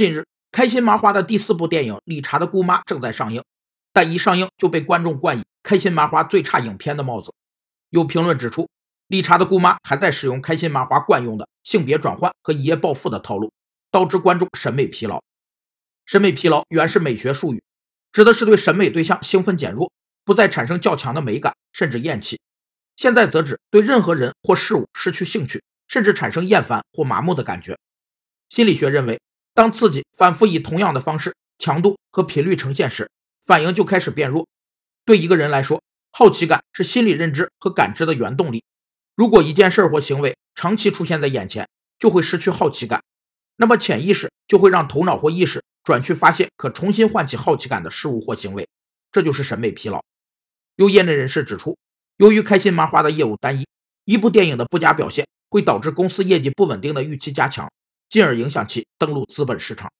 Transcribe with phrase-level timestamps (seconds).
[0.00, 3.44] 近日，开心麻花的第四部电影《理查的姑妈》正在上映，
[3.92, 7.34] 但一上映就被观众冠以“开心麻花最差影片”的帽子。
[7.90, 8.66] 有评论指出，
[9.08, 13.52] 理查的姑妈还在使用开心麻花惯用的性别转换和一夜暴富的套路，
[13.90, 15.22] 导致观众审美疲劳。
[16.06, 17.62] 审美疲劳原是美学术语，
[18.10, 19.92] 指的是对审美对象兴奋减弱，
[20.24, 22.40] 不再产生较强的美感，甚至厌弃。
[22.96, 27.76] 现在则指对任何人或事物失去兴趣，甚至产生厌烦或麻木的感觉。
[28.48, 29.20] 心理学认为。
[29.60, 33.10] 当刺激反复以同样的方式、强度和频率呈现时，
[33.44, 34.48] 反应就开始变弱。
[35.04, 35.82] 对一个人来说，
[36.12, 38.64] 好奇感是心理认知和感知的原动力。
[39.14, 41.68] 如果一件事或行为长期出现在眼前，
[41.98, 43.02] 就会失去好奇感，
[43.56, 48.66] 那么潜意识就会让头脑或意识转去发现可重新唤起好奇感的事物或行为，
[49.12, 50.02] 这就是审美疲劳。
[50.76, 51.76] 有业内人士指出，
[52.16, 53.66] 由于开心麻花的业务单一，
[54.06, 57.70] 一部电影的不佳表现会导致公司业绩不稳定的预期加强。
[58.10, 59.90] 进而影响其登陆资本市场。